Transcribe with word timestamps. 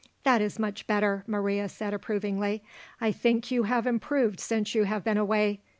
"That 0.23 0.41
is 0.41 0.57
much 0.57 0.87
better," 0.87 1.23
Maria 1.27 1.69
said 1.69 1.93
approvingly. 1.93 2.63
"I 2.99 3.11
think 3.11 3.51
you 3.51 3.65
have 3.65 3.85
improved 3.85 4.39
since 4.39 4.73
you 4.73 4.85
have 4.85 5.03
been 5.03 5.17
away. 5.19 5.59